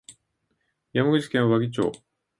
[0.93, 1.91] 山口県和木町